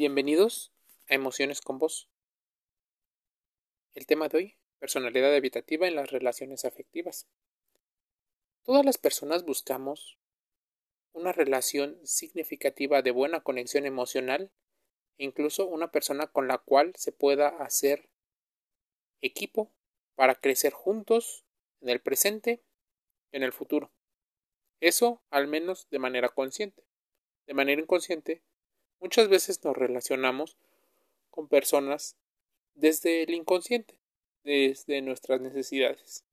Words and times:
Bienvenidos 0.00 0.72
a 1.10 1.14
Emociones 1.14 1.60
con 1.60 1.78
Vos. 1.78 2.08
El 3.92 4.06
tema 4.06 4.28
de 4.28 4.38
hoy, 4.38 4.56
personalidad 4.78 5.36
evitativa 5.36 5.86
en 5.86 5.94
las 5.94 6.10
relaciones 6.10 6.64
afectivas. 6.64 7.28
Todas 8.62 8.82
las 8.82 8.96
personas 8.96 9.44
buscamos 9.44 10.18
una 11.12 11.32
relación 11.32 12.00
significativa 12.02 13.02
de 13.02 13.10
buena 13.10 13.42
conexión 13.42 13.84
emocional 13.84 14.50
e 15.18 15.24
incluso 15.24 15.66
una 15.66 15.90
persona 15.90 16.28
con 16.28 16.48
la 16.48 16.56
cual 16.56 16.94
se 16.96 17.12
pueda 17.12 17.48
hacer 17.48 18.08
equipo 19.20 19.70
para 20.14 20.34
crecer 20.34 20.72
juntos 20.72 21.44
en 21.82 21.90
el 21.90 22.00
presente 22.00 22.62
y 23.32 23.36
en 23.36 23.42
el 23.42 23.52
futuro. 23.52 23.92
Eso 24.80 25.22
al 25.28 25.46
menos 25.46 25.90
de 25.90 25.98
manera 25.98 26.30
consciente. 26.30 26.86
De 27.46 27.52
manera 27.52 27.82
inconsciente, 27.82 28.42
muchas 29.00 29.28
veces 29.28 29.64
nos 29.64 29.76
relacionamos 29.76 30.56
con 31.30 31.48
personas 31.48 32.16
desde 32.74 33.22
el 33.22 33.30
inconsciente, 33.30 33.98
desde 34.44 35.02
nuestras 35.02 35.40
necesidades. 35.40 36.24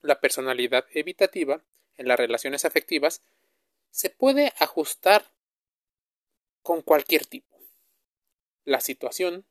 La 0.00 0.20
personalidad 0.20 0.86
evitativa 0.92 1.62
en 1.96 2.08
las 2.08 2.18
relaciones 2.18 2.64
afectivas 2.64 3.22
se 3.90 4.08
puede 4.10 4.52
ajustar 4.58 5.32
con 6.62 6.82
cualquier 6.82 7.26
tipo. 7.26 7.58
La 8.64 8.80
situación 8.80 9.44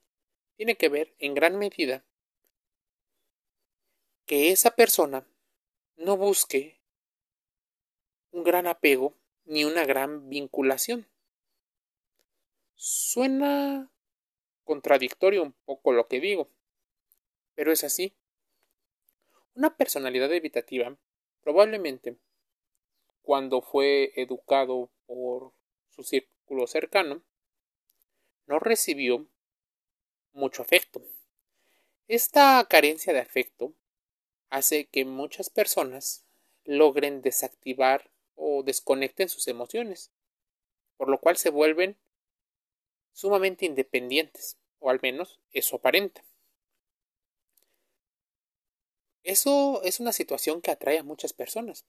tiene 0.55 0.75
que 0.75 0.89
ver 0.89 1.13
en 1.19 1.33
gran 1.33 1.57
medida 1.57 2.03
que 4.25 4.51
esa 4.51 4.71
persona 4.71 5.27
no 5.97 6.15
busque 6.17 6.79
un 8.31 8.43
gran 8.43 8.67
apego 8.67 9.15
ni 9.45 9.65
una 9.65 9.85
gran 9.85 10.29
vinculación. 10.29 11.07
Suena 12.81 13.91
contradictorio 14.63 15.43
un 15.43 15.51
poco 15.65 15.91
lo 15.91 16.07
que 16.07 16.21
digo, 16.21 16.49
pero 17.53 17.73
es 17.73 17.83
así. 17.83 18.15
Una 19.53 19.75
personalidad 19.75 20.31
evitativa 20.31 20.95
probablemente 21.41 22.15
cuando 23.21 23.61
fue 23.61 24.13
educado 24.15 24.89
por 25.07 25.51
su 25.89 26.03
círculo 26.03 26.67
cercano 26.67 27.21
no 28.47 28.59
recibió 28.59 29.27
mucho 30.31 30.61
afecto. 30.61 31.01
Esta 32.07 32.65
carencia 32.69 33.11
de 33.11 33.19
afecto 33.19 33.73
hace 34.49 34.85
que 34.85 35.03
muchas 35.03 35.49
personas 35.49 36.25
logren 36.63 37.21
desactivar 37.21 38.09
o 38.35 38.63
desconecten 38.63 39.27
sus 39.27 39.49
emociones, 39.49 40.13
por 40.95 41.09
lo 41.09 41.19
cual 41.19 41.35
se 41.35 41.49
vuelven 41.49 41.97
sumamente 43.13 43.65
independientes, 43.65 44.57
o 44.79 44.89
al 44.89 44.99
menos 45.01 45.39
eso 45.51 45.77
aparenta. 45.77 46.23
Eso 49.23 49.81
es 49.83 49.99
una 49.99 50.13
situación 50.13 50.61
que 50.61 50.71
atrae 50.71 50.99
a 50.99 51.03
muchas 51.03 51.33
personas, 51.33 51.85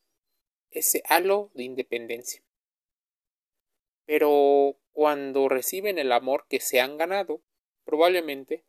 ese 0.70 1.02
halo 1.06 1.50
de 1.54 1.62
independencia. 1.64 2.42
Pero 4.04 4.76
cuando 4.92 5.48
reciben 5.48 5.98
el 5.98 6.12
amor 6.12 6.46
que 6.48 6.60
se 6.60 6.80
han 6.80 6.98
ganado, 6.98 7.40
probablemente 7.84 8.64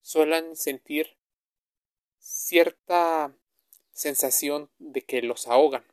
suelen 0.00 0.56
sentir 0.56 1.16
cierta 2.18 3.36
sensación 3.90 4.70
de 4.78 5.02
que 5.02 5.22
los 5.22 5.48
ahogan, 5.48 5.84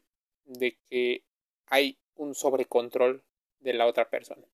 de 0.45 0.77
que 0.89 1.23
hay 1.65 1.97
un 2.15 2.35
sobrecontrol 2.35 3.23
de 3.59 3.73
la 3.73 3.87
otra 3.87 4.09
persona. 4.09 4.47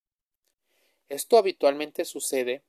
Esto 1.10 1.38
habitualmente 1.38 2.06
sucede 2.06 2.64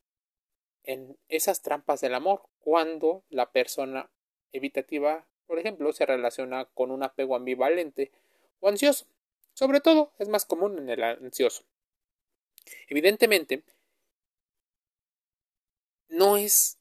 en 0.83 1.19
esas 1.29 1.63
trampas 1.63 2.01
del 2.01 2.15
amor, 2.15 2.43
cuando 2.59 3.23
la 3.29 3.53
persona 3.53 4.11
evitativa, 4.53 5.27
por 5.47 5.59
ejemplo, 5.59 5.93
se 5.93 6.07
relaciona 6.07 6.65
con 6.65 6.91
un 6.91 7.03
apego 7.03 7.37
ambivalente 7.37 8.11
o 8.61 8.69
ansioso. 8.69 9.07
Sobre 9.53 9.81
todo 9.81 10.13
es 10.19 10.29
más 10.29 10.47
común 10.47 10.79
en 10.79 10.89
el 10.89 11.03
ansioso. 11.03 11.65
Evidentemente, 12.89 13.63
no 16.09 16.37
es 16.37 16.79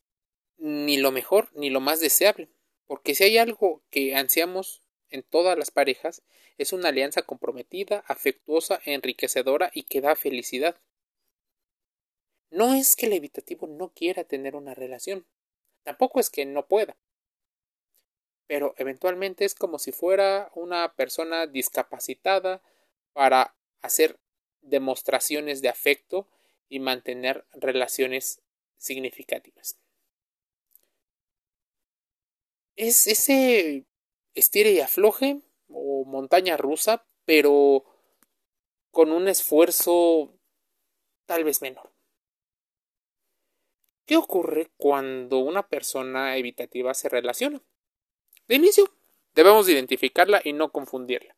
ni 0.58 0.98
lo 0.98 1.12
mejor 1.12 1.50
ni 1.54 1.70
lo 1.70 1.80
más 1.80 2.00
deseable, 2.00 2.50
porque 2.86 3.16
si 3.16 3.24
hay 3.26 3.38
algo 3.38 3.82
que 3.90 4.16
ansiamos 4.16 4.82
en 5.10 5.24
todas 5.24 5.58
las 5.58 5.72
parejas, 5.72 6.24
es 6.58 6.74
una 6.74 6.90
alianza 6.90 7.22
comprometida, 7.22 8.04
afectuosa, 8.08 8.82
enriquecedora 8.86 9.72
y 9.74 9.84
que 9.84 10.02
da 10.02 10.16
felicidad. 10.16 10.80
No 12.52 12.74
es 12.74 12.96
que 12.96 13.06
el 13.06 13.14
evitativo 13.14 13.68
no 13.68 13.90
quiera 13.90 14.24
tener 14.24 14.56
una 14.56 14.74
relación, 14.74 15.26
tampoco 15.84 16.20
es 16.20 16.30
que 16.30 16.46
no 16.46 16.68
pueda, 16.68 16.98
pero 18.48 18.74
eventualmente 18.78 19.46
es 19.46 19.54
como 19.54 19.78
si 19.78 19.92
fuera 19.92 20.50
una 20.56 20.96
persona 20.96 21.46
discapacitada 21.46 22.64
para 23.14 23.56
hacer 23.84 24.20
demostraciones 24.62 25.62
de 25.62 25.70
afecto 25.70 26.28
y 26.68 26.80
mantener 26.80 27.46
relaciones 27.54 28.42
significativas. 28.78 29.78
Es 32.76 33.06
ese 33.06 33.86
estire 34.34 34.72
y 34.72 34.80
afloje 34.80 35.42
o 35.68 36.06
montaña 36.06 36.58
rusa, 36.58 37.06
pero 37.26 37.86
con 38.90 39.12
un 39.12 39.28
esfuerzo 39.28 40.34
tal 41.28 41.44
vez 41.44 41.62
menor. 41.62 41.92
¿Qué 44.10 44.18
ocurre 44.18 44.72
cuando 44.76 45.38
una 45.38 45.68
persona 45.68 46.36
evitativa 46.36 46.96
se 46.96 47.10
relaciona? 47.10 47.62
De 48.48 48.56
inicio, 48.56 48.92
debemos 49.36 49.70
identificarla 49.70 50.42
y 50.44 50.52
no 50.52 50.72
confundirla. 50.72 51.38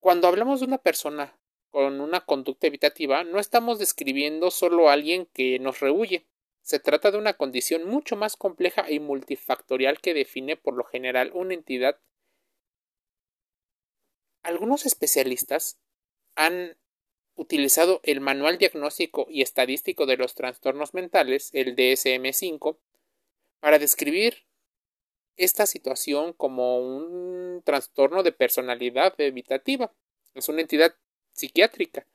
Cuando 0.00 0.26
hablamos 0.26 0.60
de 0.60 0.66
una 0.68 0.78
persona 0.78 1.38
con 1.68 2.00
una 2.00 2.24
conducta 2.24 2.66
evitativa, 2.66 3.24
no 3.24 3.38
estamos 3.38 3.78
describiendo 3.78 4.50
solo 4.50 4.88
a 4.88 4.94
alguien 4.94 5.26
que 5.34 5.58
nos 5.58 5.80
rehuye. 5.80 6.24
Se 6.62 6.78
trata 6.80 7.10
de 7.10 7.18
una 7.18 7.34
condición 7.34 7.86
mucho 7.86 8.16
más 8.16 8.38
compleja 8.38 8.90
y 8.90 9.00
multifactorial 9.00 10.00
que 10.00 10.14
define 10.14 10.56
por 10.56 10.76
lo 10.78 10.84
general 10.84 11.30
una 11.34 11.52
entidad. 11.52 12.00
Algunos 14.42 14.86
especialistas 14.86 15.78
han 16.36 16.78
utilizado 17.36 18.00
el 18.02 18.20
Manual 18.20 18.58
Diagnóstico 18.58 19.26
y 19.30 19.42
Estadístico 19.42 20.06
de 20.06 20.16
los 20.16 20.34
Trastornos 20.34 20.94
Mentales, 20.94 21.50
el 21.52 21.76
DSM-5, 21.76 22.76
para 23.60 23.78
describir 23.78 24.44
esta 25.36 25.66
situación 25.66 26.32
como 26.32 26.78
un 26.78 27.62
trastorno 27.62 28.22
de 28.22 28.32
personalidad 28.32 29.14
evitativa. 29.18 29.92
Es 30.34 30.48
una 30.48 30.62
entidad 30.62 30.94
psiquiátrica 31.32 32.06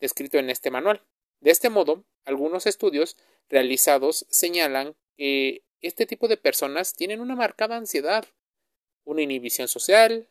descrito 0.00 0.38
en 0.38 0.50
este 0.50 0.70
manual. 0.70 1.02
De 1.40 1.50
este 1.50 1.70
modo, 1.70 2.04
algunos 2.24 2.66
estudios 2.66 3.16
realizados 3.48 4.26
señalan 4.28 4.94
que 5.16 5.62
este 5.80 6.06
tipo 6.06 6.28
de 6.28 6.36
personas 6.36 6.94
tienen 6.94 7.20
una 7.20 7.36
marcada 7.36 7.76
ansiedad, 7.76 8.26
una 9.04 9.22
inhibición 9.22 9.68
social, 9.68 10.28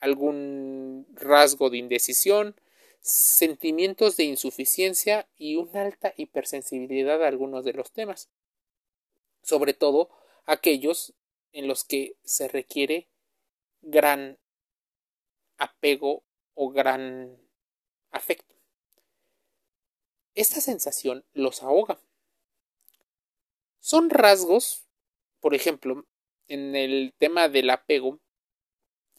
algún 0.00 1.06
rasgo 1.14 1.70
de 1.70 1.78
indecisión, 1.78 2.54
sentimientos 3.04 4.16
de 4.16 4.24
insuficiencia 4.24 5.28
y 5.36 5.56
una 5.56 5.82
alta 5.82 6.14
hipersensibilidad 6.16 7.22
a 7.22 7.28
algunos 7.28 7.62
de 7.62 7.74
los 7.74 7.92
temas, 7.92 8.30
sobre 9.42 9.74
todo 9.74 10.08
aquellos 10.46 11.12
en 11.52 11.68
los 11.68 11.84
que 11.84 12.16
se 12.24 12.48
requiere 12.48 13.06
gran 13.82 14.38
apego 15.58 16.24
o 16.54 16.70
gran 16.70 17.36
afecto. 18.10 18.54
Esta 20.34 20.62
sensación 20.62 21.26
los 21.34 21.62
ahoga. 21.62 22.00
Son 23.80 24.08
rasgos, 24.08 24.86
por 25.40 25.54
ejemplo, 25.54 26.06
en 26.48 26.74
el 26.74 27.12
tema 27.18 27.50
del 27.50 27.68
apego, 27.68 28.18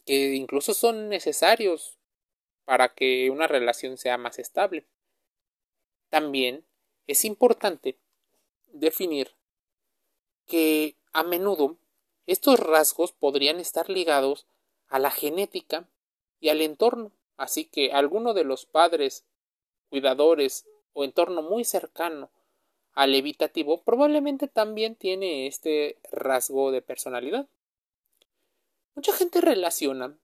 que 0.04 0.34
incluso 0.34 0.74
son 0.74 1.08
necesarios 1.08 1.95
para 2.66 2.94
que 2.94 3.30
una 3.30 3.46
relación 3.46 3.96
sea 3.96 4.18
más 4.18 4.38
estable. 4.38 4.84
También 6.10 6.66
es 7.06 7.24
importante 7.24 7.96
definir 8.66 9.30
que 10.46 10.96
a 11.12 11.22
menudo 11.22 11.78
estos 12.26 12.60
rasgos 12.60 13.12
podrían 13.12 13.60
estar 13.60 13.88
ligados 13.88 14.46
a 14.88 14.98
la 14.98 15.10
genética 15.10 15.88
y 16.40 16.48
al 16.50 16.60
entorno, 16.60 17.12
así 17.36 17.64
que 17.64 17.92
alguno 17.92 18.34
de 18.34 18.44
los 18.44 18.66
padres, 18.66 19.24
cuidadores 19.88 20.66
o 20.92 21.04
entorno 21.04 21.42
muy 21.42 21.64
cercano 21.64 22.30
al 22.92 23.14
evitativo 23.14 23.82
probablemente 23.82 24.48
también 24.48 24.96
tiene 24.96 25.46
este 25.46 25.98
rasgo 26.10 26.72
de 26.72 26.82
personalidad. 26.82 27.46
Mucha 28.94 29.12
gente 29.12 29.40
relaciona 29.40 30.18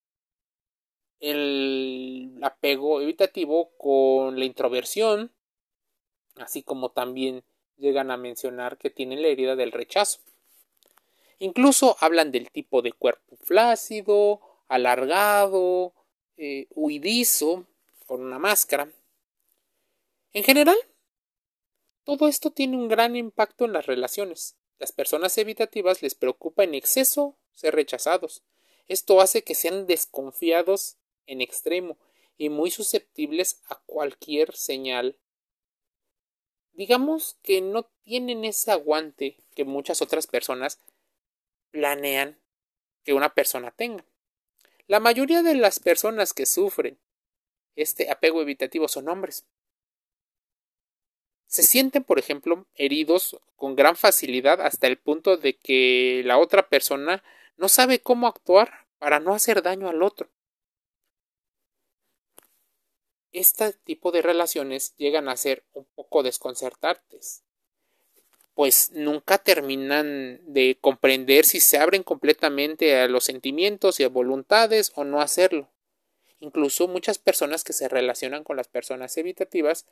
el 1.23 2.37
apego 2.43 3.01
evitativo 3.01 3.71
con 3.79 4.39
la 4.39 4.45
introversión, 4.45 5.31
así 6.37 6.65
como 6.65 6.91
también 6.91 7.45
llegan 7.79 8.11
a 8.11 8.17
mencionar 8.17 8.77
que 8.77 8.91
tienen 8.91 9.23
la 9.23 9.29
herida 9.29 9.55
del 9.55 9.71
rechazo. 9.71 10.19
Incluso 11.39 11.97
hablan 12.01 12.33
del 12.33 12.51
tipo 12.51 12.83
de 12.83 12.93
cuerpo 12.93 13.37
flácido, 13.37 14.41
alargado, 14.67 15.93
eh, 16.37 16.67
huidizo, 16.71 17.67
con 18.07 18.21
una 18.21 18.41
máscara. 18.41 18.91
En 20.33 20.43
general, 20.43 20.77
todo 22.05 22.27
esto 22.27 22.51
tiene 22.51 22.77
un 22.77 22.89
gran 22.89 23.15
impacto 23.15 23.65
en 23.65 23.73
las 23.73 23.87
relaciones. 23.87 24.57
Las 24.79 24.91
personas 24.91 25.39
evitativas 25.39 26.03
les 26.03 26.17
preocupa 26.17 26.65
en 26.65 26.75
exceso 26.75 27.37
ser 27.55 27.77
rechazados. 27.77 28.43
Esto 28.89 29.21
hace 29.21 29.45
que 29.45 29.55
sean 29.55 29.87
desconfiados 29.87 30.97
en 31.27 31.41
extremo 31.41 31.99
y 32.39 32.49
muy 32.49 32.71
susceptibles 32.71 33.61
a 33.69 33.77
cualquier 33.87 34.55
señal. 34.57 35.17
Digamos 36.73 37.37
que 37.43 37.61
no 37.61 37.85
tienen 38.03 38.45
ese 38.45 38.71
aguante 38.71 39.37
que 39.55 39.65
muchas 39.65 40.03
otras 40.03 40.27
personas 40.27 40.81
planean 41.71 42.39
que 43.05 43.15
una 43.15 43.35
persona 43.35 43.71
tenga. 43.71 44.05
La 44.87 45.01
mayoría 45.01 45.43
de 45.43 45.55
las 45.55 45.79
personas 45.79 46.33
que 46.33 46.47
sufren 46.47 46.99
este 47.77 48.11
apego 48.11 48.43
evitativo 48.43 48.89
son 48.89 49.09
hombres. 49.09 49.47
Se 51.47 51.63
sienten, 51.63 52.05
por 52.05 52.19
ejemplo, 52.19 52.67
heridos 52.75 53.39
con 53.57 53.77
gran 53.77 53.97
facilidad 53.97 54.61
hasta 54.61 54.87
el 54.87 54.99
punto 54.99 55.37
de 55.37 55.57
que 55.57 56.23
la 56.25 56.39
otra 56.39 56.69
persona 56.69 57.23
no 57.57 57.69
sabe 57.69 58.01
cómo 58.01 58.27
actuar 58.27 58.87
para 58.99 59.21
no 59.21 59.35
hacer 59.35 59.63
daño 59.63 59.89
al 59.89 60.03
otro. 60.03 60.29
Este 63.33 63.73
tipo 63.73 64.13
de 64.13 64.23
relaciones 64.23 64.95
llegan 64.97 65.29
a 65.29 65.37
ser 65.37 65.65
un 65.73 65.87
poco 65.95 66.23
desconcertantes, 66.23 67.43
pues 68.55 68.91
nunca 68.93 69.39
terminan 69.39 70.41
de 70.53 70.77
comprender 70.81 71.47
si 71.47 71.61
se 71.61 71.79
abren 71.79 72.03
completamente 72.03 73.01
a 73.01 73.09
los 73.09 73.25
sentimientos 73.25 73.99
y 73.99 74.05
a 74.05 74.09
voluntades 74.09 74.93
o 74.95 75.05
no 75.05 75.23
hacerlo. 75.23 75.71
Incluso 76.41 76.89
muchas 76.89 77.19
personas 77.19 77.65
que 77.65 77.73
se 77.73 77.89
relacionan 77.89 78.45
con 78.45 78.57
las 78.57 78.69
personas 78.69 79.17
evitativas 79.17 79.87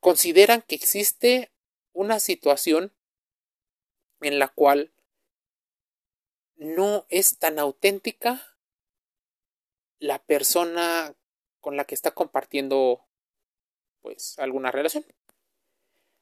consideran 0.00 0.62
que 0.62 0.74
existe 0.74 1.50
una 1.92 2.20
situación 2.20 2.92
en 4.20 4.38
la 4.38 4.48
cual 4.48 4.92
no 6.56 7.06
es 7.08 7.38
tan 7.38 7.58
auténtica 7.58 8.42
la 9.98 10.18
persona 10.18 11.14
con 11.66 11.76
la 11.76 11.84
que 11.84 11.96
está 11.96 12.12
compartiendo 12.12 13.04
pues 14.00 14.38
alguna 14.38 14.70
relación. 14.70 15.04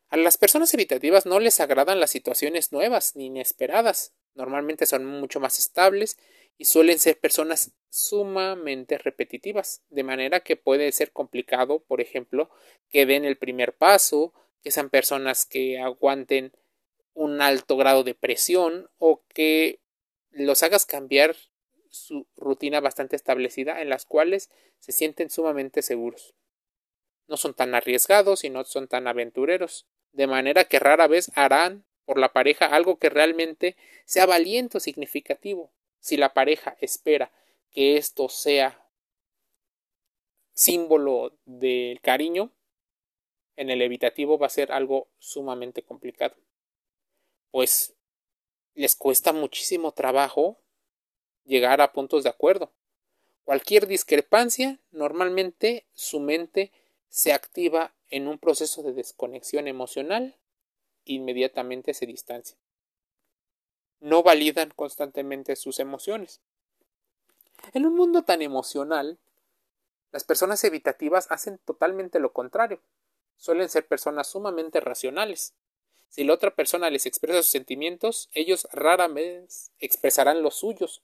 A 0.09 0.17
las 0.17 0.39
personas 0.39 0.73
evitativas 0.73 1.27
no 1.27 1.39
les 1.39 1.61
agradan 1.61 2.01
las 2.01 2.13
situaciones 2.13 2.73
nuevas 2.73 3.15
ni 3.15 3.27
inesperadas. 3.27 4.15
Normalmente 4.35 4.87
son 4.87 5.05
mucho 5.05 5.41
más 5.41 5.59
estables 5.59 6.17
y 6.57 6.65
suelen 6.65 6.99
ser 6.99 7.21
personas 7.21 7.73
sumamente 7.91 8.97
repetitivas, 8.97 9.83
de 9.91 10.03
manera 10.03 10.41
que 10.41 10.57
puede 10.57 10.91
ser 10.93 11.13
complicado, 11.13 11.81
por 11.81 12.01
ejemplo, 12.01 12.49
que 12.89 13.05
den 13.05 13.27
el 13.27 13.37
primer 13.37 13.75
paso, 13.75 14.33
que 14.63 14.71
sean 14.71 14.89
personas 14.89 15.45
que 15.45 15.79
aguanten 15.79 16.55
un 17.13 17.43
alto 17.43 17.77
grado 17.77 18.03
de 18.03 18.15
presión 18.15 18.89
o 18.97 19.21
que 19.29 19.79
los 20.31 20.63
hagas 20.63 20.87
cambiar 20.87 21.37
su 21.95 22.27
rutina 22.37 22.81
bastante 22.81 23.17
establecida 23.17 23.81
en 23.81 23.89
las 23.89 24.05
cuales 24.05 24.51
se 24.81 24.93
sienten 24.93 25.31
sumamente 25.31 25.83
seguros. 25.83 26.35
No 27.27 27.37
son 27.37 27.55
tan 27.55 27.75
arriesgados 27.75 28.45
y 28.45 28.51
no 28.51 28.65
son 28.65 28.89
tan 28.89 29.07
aventureros, 29.07 29.87
de 30.13 30.27
manera 30.27 30.65
que 30.65 30.79
rara 30.79 31.07
vez 31.07 31.31
harán 31.35 31.85
por 32.05 32.19
la 32.19 32.33
pareja 32.33 32.67
algo 32.67 32.99
que 32.99 33.09
realmente 33.09 33.77
sea 34.05 34.27
valiente 34.27 34.77
o 34.79 34.81
significativo. 34.81 35.73
Si 36.01 36.17
la 36.17 36.35
pareja 36.35 36.77
espera 36.81 37.33
que 37.71 37.97
esto 37.97 38.29
sea 38.29 38.87
símbolo 40.53 41.37
del 41.47 42.01
cariño, 42.01 42.53
en 43.57 43.71
el 43.71 43.83
evitativo 43.83 44.39
va 44.39 44.47
a 44.47 44.51
ser 44.51 44.73
algo 44.73 45.09
sumamente 45.19 45.83
complicado. 45.83 46.37
Pues 47.51 47.95
les 48.75 48.97
cuesta 48.97 49.33
muchísimo 49.33 49.93
trabajo 49.93 50.61
llegar 51.45 51.81
a 51.81 51.93
puntos 51.93 52.25
de 52.25 52.31
acuerdo. 52.31 52.73
Cualquier 53.45 53.87
discrepancia, 53.87 54.81
normalmente 54.91 55.87
su 55.93 56.21
mente 56.21 56.73
se 57.09 57.33
activa 57.33 57.95
en 58.09 58.29
un 58.29 58.39
proceso 58.39 58.83
de 58.83 58.93
desconexión 58.93 59.69
emocional 59.69 60.37
inmediatamente 61.05 61.95
se 61.95 62.07
distancia. 62.07 62.57
No 64.01 64.23
validan 64.23 64.71
constantemente 64.75 65.57
sus 65.57 65.79
emociones. 65.81 66.41
En 67.73 67.87
un 67.87 67.95
mundo 67.95 68.23
tan 68.23 68.43
emocional, 68.43 69.19
las 70.13 70.25
personas 70.25 70.63
evitativas 70.65 71.31
hacen 71.31 71.59
totalmente 71.59 72.19
lo 72.19 72.33
contrario. 72.33 72.81
Suelen 73.37 73.69
ser 73.69 73.87
personas 73.87 74.29
sumamente 74.29 74.81
racionales. 74.81 75.55
Si 76.09 76.25
la 76.25 76.35
otra 76.35 76.55
persona 76.55 76.91
les 76.91 77.07
expresa 77.07 77.43
sus 77.43 77.51
sentimientos, 77.51 78.29
ellos 78.33 78.69
rara 78.73 79.09
vez 79.09 79.73
expresarán 79.79 80.43
los 80.43 80.55
suyos, 80.55 81.03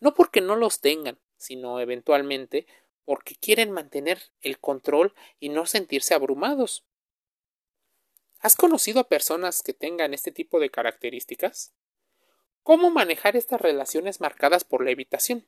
no 0.00 0.14
porque 0.14 0.40
no 0.40 0.56
los 0.56 0.80
tengan, 0.80 1.18
sino 1.36 1.80
eventualmente 1.80 2.66
porque 3.04 3.34
quieren 3.34 3.70
mantener 3.70 4.22
el 4.40 4.58
control 4.58 5.14
y 5.38 5.48
no 5.48 5.66
sentirse 5.66 6.14
abrumados. 6.14 6.84
¿Has 8.40 8.56
conocido 8.56 9.00
a 9.00 9.08
personas 9.08 9.62
que 9.62 9.74
tengan 9.74 10.14
este 10.14 10.32
tipo 10.32 10.60
de 10.60 10.70
características? 10.70 11.74
¿Cómo 12.62 12.90
manejar 12.90 13.36
estas 13.36 13.60
relaciones 13.60 14.20
marcadas 14.20 14.64
por 14.64 14.84
la 14.84 14.90
evitación? 14.90 15.46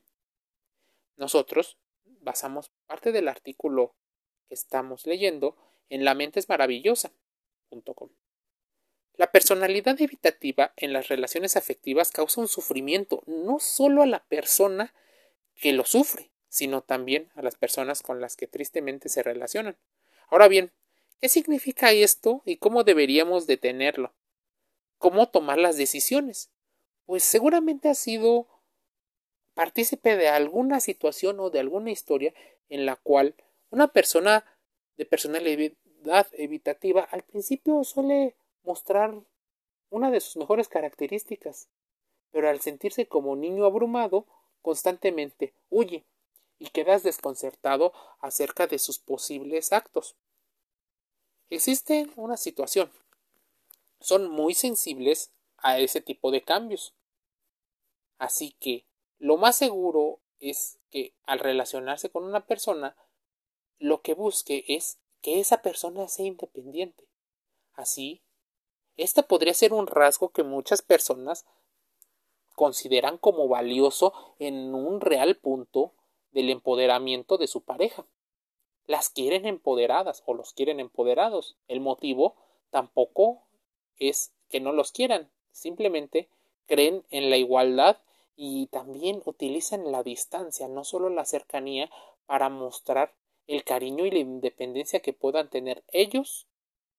Nosotros 1.15 1.77
basamos 2.03 2.71
parte 2.85 3.11
del 3.11 3.27
artículo 3.27 3.95
que 4.47 4.55
estamos 4.55 5.05
leyendo 5.05 5.57
en 5.89 6.05
la 6.05 6.15
mente 6.15 6.39
es. 7.69 8.22
La 9.15 9.31
personalidad 9.31 10.01
evitativa 10.01 10.73
en 10.75 10.91
las 10.91 11.07
relaciones 11.07 11.55
afectivas 11.55 12.11
causa 12.11 12.41
un 12.41 12.47
sufrimiento 12.47 13.21
no 13.27 13.59
solo 13.59 14.01
a 14.01 14.07
la 14.07 14.23
persona 14.23 14.93
que 15.55 15.71
lo 15.71 15.85
sufre, 15.85 16.31
sino 16.49 16.81
también 16.81 17.29
a 17.35 17.43
las 17.43 17.55
personas 17.55 18.01
con 18.01 18.21
las 18.21 18.35
que 18.35 18.47
tristemente 18.47 19.09
se 19.09 19.21
relacionan. 19.21 19.77
Ahora 20.29 20.47
bien, 20.47 20.71
¿qué 21.21 21.29
significa 21.29 21.91
esto 21.91 22.41
y 22.43 22.57
cómo 22.57 22.83
deberíamos 22.83 23.45
detenerlo? 23.45 24.13
¿Cómo 24.97 25.29
tomar 25.29 25.59
las 25.59 25.77
decisiones? 25.77 26.49
Pues 27.05 27.23
seguramente 27.23 27.89
ha 27.89 27.95
sido 27.95 28.47
partícipe 29.53 30.17
de 30.17 30.29
alguna 30.29 30.79
situación 30.79 31.39
o 31.39 31.51
de 31.51 31.59
alguna 31.59 31.91
historia 31.91 32.33
en 32.69 32.87
la 32.87 32.95
cual 32.95 33.35
una 33.69 33.89
persona 33.89 34.43
de 34.97 35.05
personalidad 35.05 35.75
evitativa 36.31 37.01
al 37.03 37.23
principio 37.23 37.83
suele 37.83 38.35
mostrar 38.63 39.21
una 39.89 40.09
de 40.11 40.19
sus 40.19 40.37
mejores 40.37 40.67
características, 40.67 41.69
pero 42.31 42.49
al 42.49 42.61
sentirse 42.61 43.07
como 43.07 43.35
niño 43.35 43.65
abrumado, 43.65 44.25
constantemente 44.61 45.53
huye 45.69 46.05
y 46.57 46.69
quedas 46.69 47.03
desconcertado 47.03 47.93
acerca 48.19 48.67
de 48.67 48.79
sus 48.79 48.97
posibles 48.97 49.73
actos. 49.73 50.15
Existe 51.49 52.07
una 52.15 52.37
situación. 52.37 52.91
Son 53.99 54.29
muy 54.29 54.53
sensibles 54.53 55.31
a 55.57 55.79
ese 55.79 56.01
tipo 56.01 56.31
de 56.31 56.41
cambios. 56.41 56.95
Así 58.17 58.55
que 58.59 58.85
lo 59.19 59.37
más 59.37 59.55
seguro 59.55 60.19
es 60.39 60.79
que 60.89 61.13
al 61.25 61.39
relacionarse 61.39 62.09
con 62.09 62.23
una 62.23 62.45
persona, 62.45 62.95
lo 63.77 64.01
que 64.01 64.13
busque 64.13 64.65
es 64.67 64.99
que 65.21 65.39
esa 65.39 65.61
persona 65.61 66.07
sea 66.07 66.25
independiente. 66.25 67.07
Así 67.73 68.21
este 68.97 69.23
podría 69.23 69.53
ser 69.53 69.73
un 69.73 69.87
rasgo 69.87 70.29
que 70.29 70.43
muchas 70.43 70.81
personas 70.81 71.45
consideran 72.55 73.17
como 73.17 73.47
valioso 73.47 74.13
en 74.39 74.75
un 74.75 75.01
real 75.01 75.35
punto 75.35 75.93
del 76.31 76.49
empoderamiento 76.49 77.37
de 77.37 77.47
su 77.47 77.61
pareja. 77.61 78.05
Las 78.85 79.09
quieren 79.09 79.45
empoderadas 79.45 80.23
o 80.25 80.33
los 80.33 80.53
quieren 80.53 80.79
empoderados. 80.79 81.55
El 81.67 81.79
motivo 81.79 82.35
tampoco 82.69 83.43
es 83.97 84.33
que 84.49 84.59
no 84.59 84.71
los 84.71 84.91
quieran, 84.91 85.31
simplemente 85.51 86.29
creen 86.67 87.05
en 87.09 87.29
la 87.29 87.37
igualdad 87.37 87.97
y 88.35 88.67
también 88.67 89.21
utilizan 89.25 89.91
la 89.91 90.03
distancia, 90.03 90.67
no 90.67 90.83
solo 90.83 91.09
la 91.09 91.25
cercanía, 91.25 91.89
para 92.25 92.49
mostrar 92.49 93.13
el 93.47 93.63
cariño 93.63 94.05
y 94.05 94.11
la 94.11 94.19
independencia 94.19 95.01
que 95.01 95.13
puedan 95.13 95.49
tener 95.49 95.83
ellos 95.91 96.47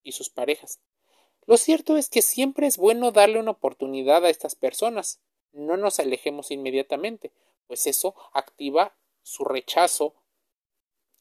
y 0.03 0.13
sus 0.13 0.31
parejas. 0.31 0.81
Lo 1.47 1.57
cierto 1.57 1.97
es 1.97 2.09
que 2.09 2.23
siempre 2.23 2.67
es 2.67 2.77
bueno 2.77 3.13
darle 3.13 3.39
una 3.39 3.53
oportunidad 3.53 4.25
a 4.25 4.31
estas 4.31 4.55
personas. 4.55 5.21
No 5.53 5.77
nos 5.77 6.01
alejemos 6.01 6.51
inmediatamente, 6.51 7.33
pues 7.67 7.87
eso 7.87 8.15
activa 8.33 8.97
su 9.23 9.45
rechazo, 9.45 10.15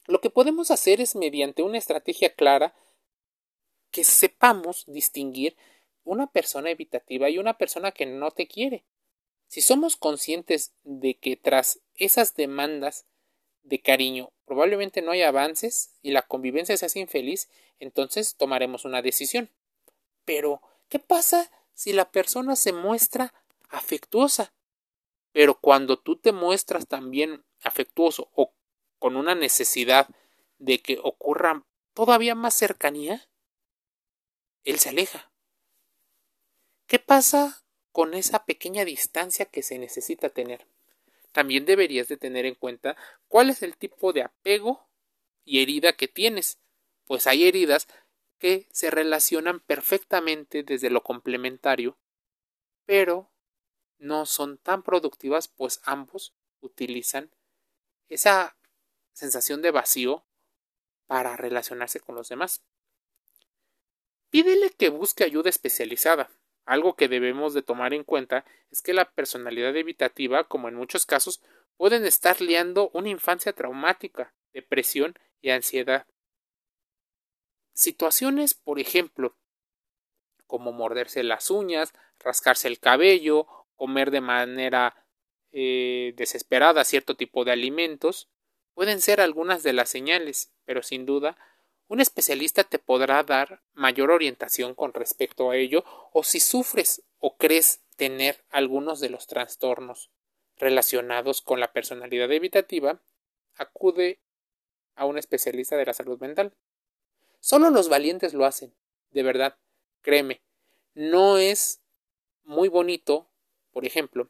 lo 0.05 0.19
que 0.19 0.29
podemos 0.29 0.69
hacer 0.69 0.99
es 0.99 1.15
mediante 1.15 1.63
una 1.63 1.77
estrategia 1.77 2.33
clara 2.33 2.75
que 3.91 4.03
sepamos 4.03 4.83
distinguir 4.87 5.55
una 6.03 6.27
persona 6.27 6.71
evitativa 6.71 7.29
y 7.29 7.37
una 7.37 7.57
persona 7.57 7.91
que 7.91 8.05
no 8.05 8.31
te 8.31 8.47
quiere. 8.47 8.83
Si 9.47 9.61
somos 9.61 9.95
conscientes 9.95 10.73
de 10.83 11.13
que 11.13 11.37
tras 11.37 11.79
esas 11.95 12.35
demandas 12.35 13.05
de 13.61 13.79
cariño 13.79 14.31
probablemente 14.45 15.01
no 15.01 15.11
hay 15.11 15.21
avances 15.21 15.93
y 16.01 16.11
la 16.11 16.23
convivencia 16.23 16.75
se 16.75 16.85
hace 16.85 16.99
infeliz, 16.99 17.49
entonces 17.79 18.35
tomaremos 18.35 18.83
una 18.83 19.01
decisión. 19.01 19.49
Pero, 20.25 20.61
¿qué 20.89 20.99
pasa 20.99 21.51
si 21.73 21.93
la 21.93 22.11
persona 22.11 22.55
se 22.55 22.73
muestra 22.73 23.33
afectuosa? 23.69 24.53
Pero 25.31 25.59
cuando 25.59 25.97
tú 25.97 26.17
te 26.17 26.31
muestras 26.31 26.87
también 26.87 27.43
afectuoso 27.61 28.29
o 28.35 28.53
con 28.99 29.15
una 29.15 29.35
necesidad 29.35 30.07
de 30.59 30.81
que 30.81 30.99
ocurra 31.03 31.65
todavía 31.93 32.35
más 32.35 32.53
cercanía, 32.53 33.27
él 34.63 34.79
se 34.79 34.89
aleja. 34.89 35.31
¿Qué 36.87 36.99
pasa 36.99 37.63
con 37.91 38.13
esa 38.13 38.45
pequeña 38.45 38.85
distancia 38.85 39.45
que 39.45 39.63
se 39.63 39.77
necesita 39.77 40.29
tener? 40.29 40.67
También 41.31 41.65
deberías 41.65 42.07
de 42.07 42.17
tener 42.17 42.45
en 42.45 42.55
cuenta 42.55 42.95
cuál 43.27 43.49
es 43.49 43.63
el 43.63 43.75
tipo 43.75 44.13
de 44.13 44.21
apego 44.21 44.87
y 45.43 45.61
herida 45.61 45.93
que 45.93 46.07
tienes, 46.07 46.59
pues 47.05 47.27
hay 47.27 47.47
heridas 47.47 47.87
que 48.43 48.67
se 48.73 48.91
relacionan 48.91 49.61
perfectamente 49.61 50.63
desde 50.63 50.89
lo 50.89 51.01
complementario, 51.01 51.97
pero 52.83 53.31
no 53.99 54.25
son 54.25 54.57
tan 54.57 54.83
productivas, 54.83 55.47
pues 55.47 55.79
ambos 55.85 56.35
utilizan 56.59 57.31
esa 58.09 58.57
sensación 59.13 59.61
de 59.61 59.71
vacío 59.71 60.25
para 61.07 61.37
relacionarse 61.37 62.01
con 62.01 62.15
los 62.15 62.27
demás. 62.27 62.61
Pídele 64.29 64.71
que 64.71 64.89
busque 64.89 65.23
ayuda 65.23 65.49
especializada. 65.49 66.29
Algo 66.65 66.97
que 66.97 67.07
debemos 67.07 67.53
de 67.53 67.61
tomar 67.61 67.93
en 67.93 68.03
cuenta 68.03 68.43
es 68.71 68.81
que 68.81 68.91
la 68.91 69.09
personalidad 69.09 69.73
evitativa, 69.77 70.49
como 70.49 70.67
en 70.67 70.75
muchos 70.75 71.05
casos, 71.05 71.41
pueden 71.77 72.03
estar 72.03 72.41
liando 72.41 72.89
una 72.89 73.07
infancia 73.07 73.53
traumática, 73.53 74.33
depresión 74.51 75.17
y 75.39 75.51
ansiedad. 75.51 76.05
Situaciones, 77.73 78.53
por 78.53 78.79
ejemplo, 78.79 79.35
como 80.47 80.71
morderse 80.71 81.23
las 81.23 81.49
uñas, 81.49 81.93
rascarse 82.19 82.67
el 82.67 82.79
cabello, 82.79 83.47
comer 83.75 84.11
de 84.11 84.21
manera 84.21 85.05
eh, 85.51 86.13
desesperada 86.15 86.83
cierto 86.83 87.15
tipo 87.15 87.45
de 87.45 87.51
alimentos, 87.51 88.29
pueden 88.73 89.01
ser 89.01 89.21
algunas 89.21 89.63
de 89.63 89.73
las 89.73 89.89
señales, 89.89 90.53
pero 90.65 90.83
sin 90.83 91.05
duda 91.05 91.37
un 91.87 91.99
especialista 91.99 92.63
te 92.63 92.79
podrá 92.79 93.23
dar 93.23 93.61
mayor 93.73 94.09
orientación 94.09 94.73
con 94.73 94.93
respecto 94.93 95.51
a 95.51 95.57
ello 95.57 95.83
o 96.11 96.23
si 96.23 96.39
sufres 96.39 97.03
o 97.19 97.37
crees 97.37 97.83
tener 97.97 98.43
algunos 98.49 98.99
de 98.99 99.09
los 99.09 99.27
trastornos 99.27 100.09
relacionados 100.57 101.41
con 101.41 101.59
la 101.59 101.71
personalidad 101.71 102.31
evitativa, 102.31 103.01
acude 103.55 104.21
a 104.95 105.05
un 105.05 105.17
especialista 105.17 105.77
de 105.77 105.85
la 105.85 105.93
salud 105.93 106.19
mental. 106.19 106.53
Solo 107.43 107.71
los 107.71 107.89
valientes 107.89 108.33
lo 108.33 108.45
hacen, 108.45 108.73
de 109.11 109.21
verdad, 109.21 109.57
créeme. 110.01 110.41
No 110.93 111.37
es 111.37 111.81
muy 112.45 112.69
bonito, 112.69 113.27
por 113.73 113.85
ejemplo, 113.85 114.29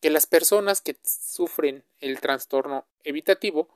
que 0.00 0.08
las 0.08 0.24
personas 0.24 0.80
que 0.80 0.96
sufren 1.04 1.84
el 1.98 2.18
trastorno 2.18 2.86
evitativo 3.04 3.68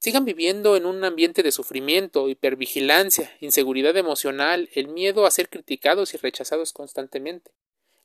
sigan 0.00 0.24
viviendo 0.24 0.74
en 0.74 0.86
un 0.86 1.04
ambiente 1.04 1.42
de 1.42 1.52
sufrimiento, 1.52 2.30
hipervigilancia, 2.30 3.30
inseguridad 3.40 3.94
emocional, 3.98 4.70
el 4.72 4.88
miedo 4.88 5.26
a 5.26 5.30
ser 5.30 5.50
criticados 5.50 6.14
y 6.14 6.16
rechazados 6.16 6.72
constantemente. 6.72 7.50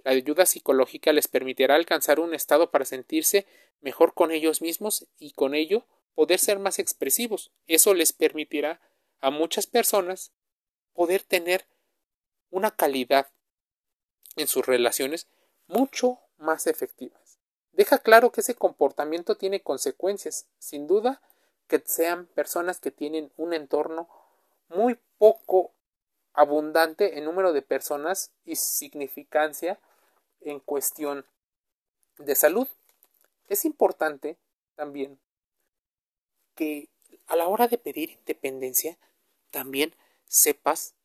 La 0.04 0.12
ayuda 0.12 0.48
psicológica 0.48 1.14
les 1.14 1.30
permitirá 1.30 1.76
alcanzar 1.76 2.20
un 2.20 2.34
estado 2.34 2.72
para 2.72 2.84
sentirse 2.84 3.46
mejor 3.80 4.14
con 4.14 4.32
ellos 4.34 4.62
mismos 4.62 5.08
y 5.18 5.32
con 5.32 5.56
ello 5.56 5.86
poder 6.14 6.40
ser 6.40 6.60
más 6.60 6.78
expresivos. 6.78 7.52
Eso 7.68 7.94
les 7.94 8.12
permitirá 8.12 8.82
a 9.22 9.30
muchas 9.30 9.68
personas 9.68 10.32
poder 10.94 11.24
tener 11.24 11.66
una 12.52 12.72
calidad 12.72 13.28
en 14.36 14.48
sus 14.48 14.66
relaciones 14.66 15.28
mucho 15.68 16.20
más 16.38 16.68
efectivas. 16.68 17.38
Deja 17.74 18.00
claro 18.00 18.32
que 18.32 18.42
ese 18.42 18.56
comportamiento 18.56 19.36
tiene 19.36 19.62
consecuencias, 19.62 20.48
sin 20.58 20.88
duda 20.88 21.22
que 21.68 21.82
sean 21.86 22.26
personas 22.28 22.80
que 22.80 22.92
tienen 22.92 23.32
un 23.38 23.54
entorno 23.54 24.10
muy 24.70 25.00
poco 25.18 25.72
abundante 26.34 27.18
en 27.18 27.26
número 27.26 27.54
de 27.54 27.62
personas 27.62 28.32
y 28.46 28.56
significancia 28.56 29.80
en 30.42 30.60
cuestión 30.60 31.26
de 32.18 32.36
salud. 32.36 32.68
Es 33.48 33.66
importante 33.66 34.38
también 34.76 35.20
que 36.56 36.90
a 37.28 37.36
la 37.36 37.48
hora 37.48 37.68
de 37.68 37.78
pedir 37.78 38.12
independencia 38.12 38.98
también 39.50 39.96
sepas 40.26 40.96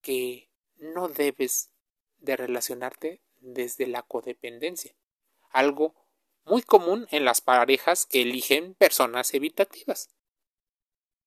que 0.00 0.50
no 0.76 1.08
debes 1.08 1.70
de 2.18 2.36
relacionarte 2.36 3.22
desde 3.40 3.86
la 3.86 4.02
codependencia, 4.02 4.94
algo 5.50 5.94
muy 6.44 6.62
común 6.62 7.06
en 7.10 7.24
las 7.24 7.40
parejas 7.40 8.06
que 8.06 8.22
eligen 8.22 8.74
personas 8.74 9.34
evitativas. 9.34 10.08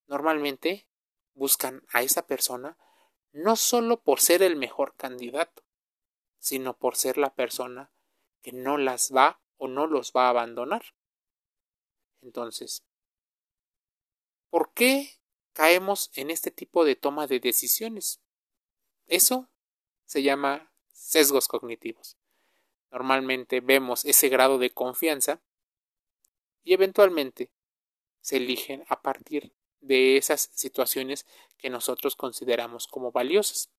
Normalmente 0.07 0.87
buscan 1.33 1.83
a 1.89 2.01
esa 2.01 2.25
persona 2.25 2.77
no 3.31 3.55
solo 3.55 4.01
por 4.01 4.21
ser 4.21 4.41
el 4.41 4.55
mejor 4.55 4.95
candidato, 4.95 5.63
sino 6.39 6.77
por 6.77 6.95
ser 6.95 7.17
la 7.17 7.33
persona 7.35 7.91
que 8.41 8.53
no 8.53 8.77
las 8.77 9.13
va 9.13 9.41
o 9.57 9.67
no 9.67 9.87
los 9.87 10.13
va 10.13 10.27
a 10.27 10.29
abandonar. 10.29 10.83
Entonces, 12.21 12.83
¿por 14.49 14.73
qué 14.73 15.18
caemos 15.53 16.11
en 16.13 16.29
este 16.29 16.51
tipo 16.51 16.85
de 16.85 16.95
toma 16.95 17.27
de 17.27 17.39
decisiones. 17.39 18.21
Eso 19.07 19.49
se 20.05 20.23
llama 20.23 20.71
sesgos 20.91 21.47
cognitivos. 21.47 22.17
Normalmente 22.91 23.59
vemos 23.61 24.05
ese 24.05 24.29
grado 24.29 24.57
de 24.57 24.71
confianza 24.71 25.41
y 26.63 26.73
eventualmente 26.73 27.51
se 28.21 28.37
eligen 28.37 28.85
a 28.89 29.01
partir 29.01 29.53
de 29.81 30.17
esas 30.17 30.49
situaciones 30.53 31.25
que 31.57 31.69
nosotros 31.69 32.15
consideramos 32.15 32.87
como 32.87 33.11
valiosas. 33.11 33.69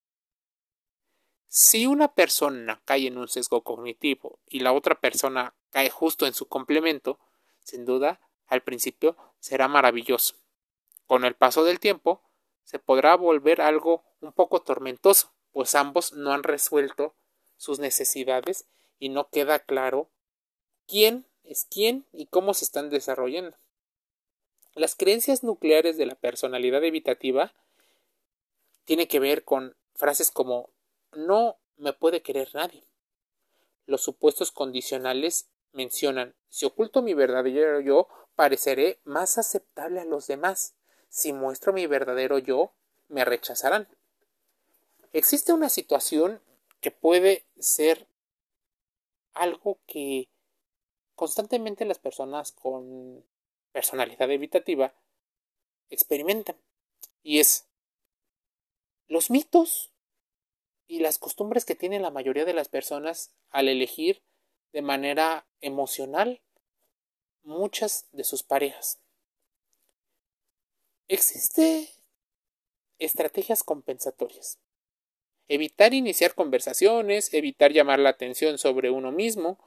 Si 1.49 1.87
una 1.87 2.15
persona 2.15 2.81
cae 2.85 3.09
en 3.09 3.19
un 3.19 3.29
sesgo 3.29 3.62
cognitivo 3.62 4.39
y 4.47 4.61
la 4.61 4.73
otra 4.73 5.00
persona 5.00 5.55
cae 5.71 5.91
justo 5.91 6.27
en 6.27 6.35
su 6.35 6.47
complemento, 6.47 7.19
sin 7.65 7.85
duda, 7.85 8.21
al 8.47 8.62
principio 8.62 9.17
será 9.41 9.67
maravilloso. 9.67 10.40
Con 11.11 11.25
el 11.25 11.35
paso 11.35 11.64
del 11.64 11.81
tiempo, 11.81 12.23
se 12.62 12.79
podrá 12.79 13.17
volver 13.17 13.61
algo 13.62 14.05
un 14.21 14.33
poco 14.33 14.62
tormentoso, 14.62 15.33
pues 15.50 15.75
ambos 15.75 16.12
no 16.12 16.33
han 16.33 16.45
resuelto 16.45 17.17
sus 17.57 17.81
necesidades 17.81 18.69
y 19.00 19.09
no 19.09 19.29
queda 19.29 19.59
claro 19.59 20.09
quién 20.87 21.26
es 21.43 21.67
quién 21.69 22.07
y 22.12 22.26
cómo 22.26 22.55
se 22.55 22.64
están 22.64 22.90
desarrollando. 22.90 23.57
Las 24.76 24.95
creencias 24.95 25.43
nucleares 25.43 25.97
de 25.97 26.07
la 26.07 26.14
personalidad 26.14 26.85
evitativa 26.85 27.55
tienen 28.85 29.09
que 29.09 29.19
ver 29.19 29.43
con 29.43 29.75
frases 29.97 30.31
como 30.31 30.71
no 31.11 31.59
me 31.76 31.93
puede 31.93 32.23
querer 32.23 32.55
nadie. 32.55 32.85
Los 33.85 34.02
supuestos 34.02 34.52
condicionales 34.52 35.50
mencionan 35.73 36.37
si 36.50 36.67
oculto 36.67 37.02
mi 37.02 37.14
verdadero 37.14 37.81
yo 37.81 38.07
pareceré 38.37 39.00
más 39.02 39.38
aceptable 39.38 39.99
a 39.99 40.05
los 40.05 40.29
demás 40.29 40.76
si 41.11 41.33
muestro 41.33 41.73
mi 41.73 41.87
verdadero 41.87 42.38
yo, 42.38 42.73
me 43.09 43.25
rechazarán. 43.25 43.88
Existe 45.12 45.52
una 45.52 45.69
situación 45.69 46.40
que 46.81 46.93
puede 46.93 47.45
ser 47.59 48.07
algo 49.35 49.79
que 49.87 50.29
constantemente 51.17 51.85
las 51.85 51.99
personas 51.99 52.52
con 52.52 53.25
personalidad 53.73 54.31
evitativa 54.31 54.95
experimentan. 55.90 56.57
Y 57.23 57.40
es 57.40 57.67
los 59.09 59.31
mitos 59.31 59.93
y 60.87 61.00
las 61.00 61.19
costumbres 61.19 61.64
que 61.64 61.75
tienen 61.75 62.02
la 62.02 62.11
mayoría 62.11 62.45
de 62.45 62.55
las 62.55 62.69
personas 62.69 63.35
al 63.50 63.69
elegir 63.69 64.23
de 64.73 64.83
manera 64.83 65.47
emocional 65.61 66.40
muchas 67.43 68.07
de 68.12 68.23
sus 68.23 68.43
parejas. 68.43 69.00
Existe 71.12 71.88
estrategias 73.00 73.64
compensatorias. 73.64 74.61
Evitar 75.49 75.93
iniciar 75.93 76.37
conversaciones, 76.37 77.35
evitar 77.35 77.73
llamar 77.73 77.99
la 77.99 78.11
atención 78.11 78.59
sobre 78.59 78.90
uno 78.90 79.11
mismo, 79.11 79.59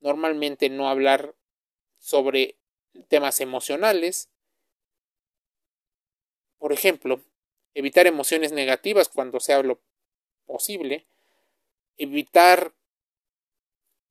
normalmente 0.00 0.70
no 0.70 0.88
hablar 0.88 1.34
sobre 1.98 2.56
temas 3.08 3.42
emocionales. 3.42 4.30
Por 6.56 6.72
ejemplo, 6.72 7.20
evitar 7.74 8.06
emociones 8.06 8.52
negativas 8.52 9.10
cuando 9.10 9.38
sea 9.38 9.62
lo 9.62 9.82
posible, 10.46 11.06
evitar 11.98 12.72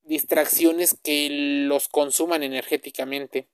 distracciones 0.03 0.95
que 1.01 1.29
los 1.67 1.87
consuman 1.87 2.43
energéticamente, 2.43 3.47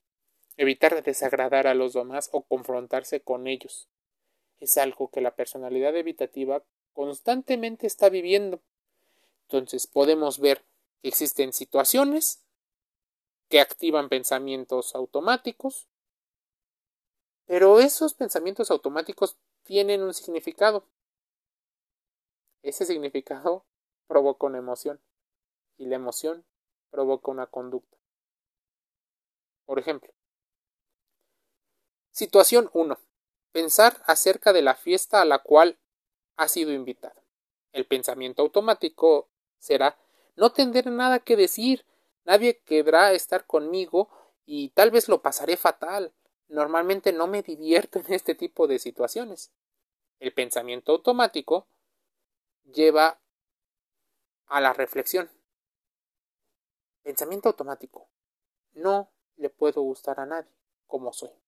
evitar 0.57 1.01
desagradar 1.03 1.67
a 1.67 1.73
los 1.73 1.93
demás 1.93 2.29
o 2.31 2.43
confrontarse 2.43 3.21
con 3.21 3.47
ellos. 3.47 3.87
Es 4.59 4.77
algo 4.77 5.09
que 5.09 5.21
la 5.21 5.35
personalidad 5.35 5.95
evitativa 5.95 6.63
constantemente 6.93 7.87
está 7.87 8.09
viviendo. 8.09 8.61
Entonces 9.43 9.87
podemos 9.87 10.39
ver 10.39 10.63
que 11.01 11.09
existen 11.09 11.53
situaciones 11.53 12.43
que 13.49 13.59
activan 13.59 14.07
pensamientos 14.07 14.95
automáticos, 14.95 15.87
pero 17.45 17.79
esos 17.79 18.13
pensamientos 18.13 18.71
automáticos 18.71 19.37
tienen 19.63 20.03
un 20.03 20.13
significado. 20.13 20.87
Ese 22.63 22.85
significado 22.85 23.65
provoca 24.07 24.47
una 24.47 24.59
emoción 24.59 25.01
y 25.77 25.87
la 25.87 25.95
emoción 25.95 26.45
provoca 26.91 27.31
una 27.31 27.47
conducta. 27.47 27.97
Por 29.65 29.79
ejemplo, 29.79 30.13
situación 32.11 32.69
1. 32.73 32.99
Pensar 33.51 34.01
acerca 34.05 34.53
de 34.53 34.61
la 34.61 34.75
fiesta 34.75 35.21
a 35.21 35.25
la 35.25 35.39
cual 35.39 35.77
ha 36.37 36.47
sido 36.47 36.71
invitado. 36.71 37.21
El 37.71 37.85
pensamiento 37.85 38.41
automático 38.41 39.29
será 39.59 39.97
no 40.35 40.51
tendré 40.51 40.89
nada 40.89 41.19
que 41.19 41.35
decir, 41.35 41.85
nadie 42.23 42.59
querrá 42.59 43.11
estar 43.11 43.45
conmigo 43.45 44.09
y 44.45 44.69
tal 44.69 44.91
vez 44.91 45.07
lo 45.07 45.21
pasaré 45.21 45.57
fatal. 45.57 46.13
Normalmente 46.47 47.13
no 47.13 47.27
me 47.27 47.43
divierto 47.43 47.99
en 47.99 48.13
este 48.13 48.35
tipo 48.35 48.67
de 48.67 48.79
situaciones. 48.79 49.51
El 50.19 50.33
pensamiento 50.33 50.91
automático 50.91 51.67
lleva 52.73 53.19
a 54.47 54.61
la 54.61 54.73
reflexión. 54.73 55.29
Pensamiento 57.03 57.49
automático. 57.49 58.07
No 58.73 59.11
le 59.37 59.49
puedo 59.49 59.81
gustar 59.81 60.19
a 60.19 60.25
nadie 60.25 60.51
como 60.87 61.13
soy. 61.13 61.40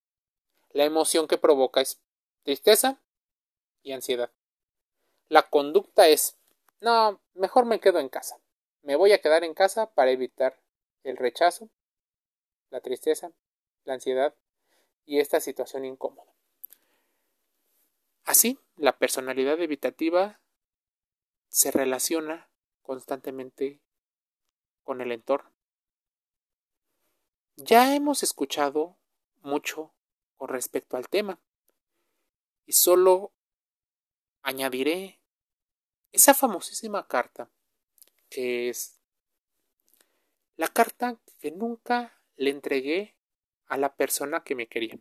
La 0.74 0.84
emoción 0.84 1.28
que 1.28 1.38
provoca 1.38 1.82
es 1.82 2.02
tristeza 2.44 3.02
y 3.82 3.94
ansiedad. 3.94 4.32
La 5.30 5.44
conducta 5.44 6.08
es 6.08 6.38
no, 6.84 7.22
mejor 7.34 7.64
me 7.64 7.80
quedo 7.80 8.00
en 8.00 8.10
casa. 8.10 8.42
Me 8.82 8.98
voy 8.98 9.14
a 9.14 9.22
quedar 9.22 9.46
en 9.46 9.54
casa 9.54 9.94
para 9.94 10.12
evitar 10.12 10.60
el 11.06 11.16
rechazo, 11.16 11.70
la 12.72 12.82
tristeza, 12.82 13.32
la 13.86 13.94
ansiedad 13.94 14.36
y 15.06 15.20
esta 15.20 15.40
situación 15.40 15.86
incómoda. 15.86 16.30
Así, 18.26 18.60
la 18.76 18.98
personalidad 18.98 19.62
evitativa 19.62 20.42
se 21.48 21.72
relaciona 21.72 22.50
constantemente 22.82 23.80
con 24.84 25.00
el 25.00 25.14
entorno. 25.14 25.54
Ya 27.56 27.96
hemos 27.96 28.24
escuchado 28.24 28.98
mucho 29.42 29.94
con 30.36 30.50
respecto 30.50 30.98
al 30.98 31.08
tema 31.08 31.40
y 32.66 32.74
solo 32.74 33.34
añadiré 34.42 35.20
esa 36.12 36.34
famosísima 36.34 37.08
carta 37.08 37.50
que 38.30 38.70
es 38.70 39.00
la 40.56 40.68
carta 40.68 41.20
que 41.40 41.52
nunca 41.52 42.22
le 42.36 42.50
entregué 42.50 43.16
a 43.66 43.78
la 43.78 43.96
persona 43.96 44.44
que 44.44 44.56
me 44.56 44.68
quería. 44.68 45.00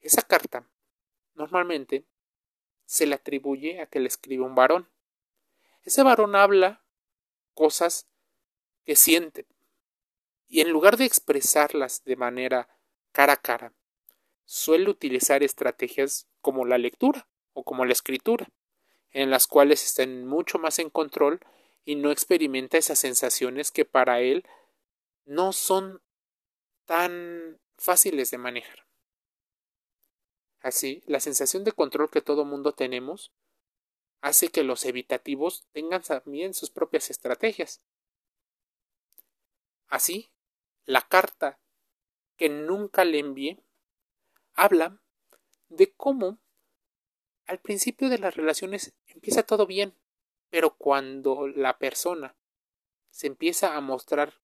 Esa 0.00 0.22
carta 0.22 0.68
normalmente 1.34 2.04
se 2.84 3.06
le 3.06 3.14
atribuye 3.14 3.80
a 3.80 3.86
que 3.86 4.00
le 4.00 4.08
escribe 4.08 4.44
un 4.44 4.54
varón. 4.54 4.90
Ese 5.82 6.02
varón 6.02 6.36
habla 6.36 6.84
cosas 7.54 8.08
que 8.84 8.96
siente 8.96 9.46
y 10.48 10.60
en 10.60 10.70
lugar 10.70 10.96
de 10.96 11.04
expresarlas 11.04 12.04
de 12.04 12.16
manera 12.16 12.68
cara 13.14 13.34
a 13.34 13.36
cara, 13.36 13.72
suele 14.44 14.90
utilizar 14.90 15.44
estrategias 15.44 16.26
como 16.40 16.64
la 16.64 16.78
lectura 16.78 17.28
o 17.52 17.62
como 17.62 17.84
la 17.84 17.92
escritura 17.92 18.50
en 19.12 19.30
las 19.30 19.46
cuales 19.46 19.84
está 19.84 20.04
mucho 20.06 20.58
más 20.58 20.80
en 20.80 20.90
control 20.90 21.40
y 21.84 21.94
no 21.94 22.10
experimenta 22.10 22.76
esas 22.76 22.98
sensaciones 22.98 23.70
que 23.70 23.84
para 23.84 24.20
él 24.20 24.44
no 25.24 25.52
son 25.52 26.02
tan 26.86 27.60
fáciles 27.78 28.32
de 28.32 28.38
manejar. 28.38 28.84
Así, 30.60 31.04
la 31.06 31.20
sensación 31.20 31.62
de 31.62 31.72
control 31.72 32.10
que 32.10 32.20
todo 32.20 32.44
mundo 32.44 32.72
tenemos 32.72 33.30
hace 34.22 34.48
que 34.48 34.64
los 34.64 34.84
evitativos 34.86 35.66
tengan 35.72 36.02
también 36.02 36.52
sus 36.52 36.70
propias 36.70 37.10
estrategias. 37.10 37.80
Así, 39.86 40.32
la 40.84 41.02
carta 41.02 41.60
que 42.36 42.48
nunca 42.48 43.04
le 43.04 43.18
envié 43.18 43.64
habla 44.54 45.00
de 45.68 45.92
cómo 45.92 46.38
al 47.46 47.60
principio 47.60 48.08
de 48.08 48.18
las 48.18 48.36
relaciones 48.36 48.94
empieza 49.06 49.42
todo 49.42 49.66
bien, 49.66 49.94
pero 50.50 50.76
cuando 50.76 51.48
la 51.48 51.78
persona 51.78 52.36
se 53.10 53.26
empieza 53.26 53.76
a 53.76 53.80
mostrar 53.80 54.40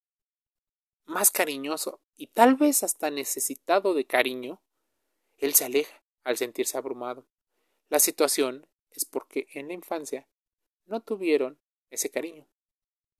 más 1.07 1.31
cariñoso 1.31 2.01
y 2.17 2.29
tal 2.29 2.57
vez 2.57 2.83
hasta 2.83 3.11
necesitado 3.11 3.95
de 3.95 4.05
cariño, 4.05 4.61
él 5.39 5.55
se 5.55 5.65
aleja 5.65 6.03
al 6.23 6.37
sentirse 6.37 6.77
abrumado. 6.77 7.27
La 7.89 7.99
situación 7.99 8.67
es 8.91 9.05
porque 9.05 9.49
en 9.55 9.69
la 9.69 9.75
infancia 9.75 10.29
no 10.87 11.01
tuvieron 11.01 11.59
ese 11.91 12.11
cariño. 12.11 12.47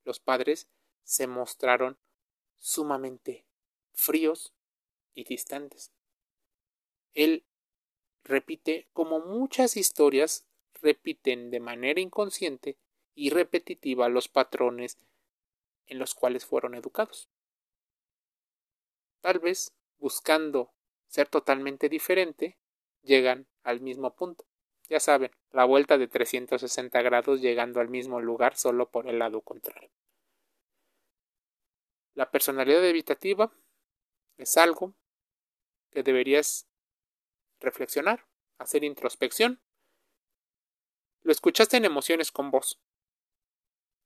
Los 0.05 0.21
padres 0.21 0.69
se 1.05 1.27
mostraron 1.27 1.99
sumamente 2.59 3.47
fríos 3.93 4.55
y 5.15 5.25
distantes. 5.25 5.93
Él 7.15 7.45
repite 8.25 8.89
como 8.93 9.21
muchas 9.21 9.77
historias 9.77 10.47
repiten 10.81 11.51
de 11.51 11.61
manera 11.61 12.01
inconsciente 12.01 12.77
y 13.15 13.31
repetitiva 13.31 14.09
los 14.09 14.29
patrones 14.29 14.99
en 15.87 15.99
los 15.99 16.15
cuales 16.15 16.47
fueron 16.47 16.75
educados. 16.75 17.29
Tal 19.21 19.39
vez, 19.39 19.75
buscando 19.99 20.73
ser 21.09 21.29
totalmente 21.29 21.89
diferente, 21.89 22.57
llegan 23.03 23.47
al 23.63 23.81
mismo 23.81 24.15
punto. 24.15 24.47
Ya 24.89 25.01
saben, 25.01 25.31
la 25.53 25.65
vuelta 25.65 25.99
de 25.99 26.09
360 26.09 27.03
grados 27.03 27.41
llegando 27.41 27.81
al 27.81 27.89
mismo 27.89 28.21
lugar 28.21 28.57
solo 28.57 28.91
por 28.91 29.09
el 29.09 29.19
lado 29.19 29.41
contrario. 29.41 29.91
La 32.15 32.31
personalidad 32.31 32.85
evitativa 32.85 33.53
es 34.41 34.57
algo 34.57 34.95
que 35.91 36.03
deberías 36.03 36.67
reflexionar, 37.61 38.27
hacer 38.59 38.85
introspección. 38.85 39.61
Lo 41.23 41.33
escuchaste 41.33 41.77
en 41.77 41.85
Emociones 41.85 42.33
con 42.33 42.51
Voz. 42.51 42.81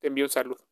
Te 0.01 0.09
envío 0.09 0.25
un 0.25 0.31
saludo. 0.31 0.67